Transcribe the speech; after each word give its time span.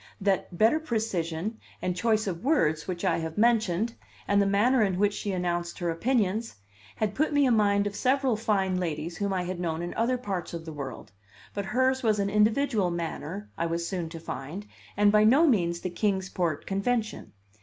That 0.19 0.57
better 0.57 0.79
precision 0.79 1.59
and 1.79 1.95
choice 1.95 2.25
of 2.25 2.43
words 2.43 2.87
which 2.87 3.05
I 3.05 3.19
have 3.19 3.37
mentioned, 3.37 3.93
and 4.27 4.41
the 4.41 4.47
manner 4.47 4.81
in 4.81 4.97
which 4.97 5.13
she 5.13 5.31
announced 5.31 5.77
her 5.77 5.91
opinions, 5.91 6.55
had 6.95 7.13
put 7.13 7.31
me 7.31 7.45
in 7.45 7.55
mind 7.55 7.85
of 7.85 7.95
several 7.95 8.35
fine 8.35 8.79
ladles 8.79 9.17
whom 9.17 9.31
I 9.31 9.43
had 9.43 9.59
known 9.59 9.83
in 9.83 9.93
other 9.93 10.17
parts 10.17 10.55
of 10.55 10.65
the 10.65 10.73
world; 10.73 11.11
but 11.53 11.65
hers 11.65 12.01
was 12.01 12.17
an 12.17 12.31
individual 12.31 12.89
manner, 12.89 13.51
I 13.59 13.67
was 13.67 13.87
soon 13.87 14.09
to 14.09 14.19
find, 14.19 14.65
and 14.97 15.11
by 15.11 15.23
no 15.23 15.45
means 15.45 15.81
the 15.81 15.91
Kings 15.91 16.29
Port 16.29 16.65
convention. 16.65 17.33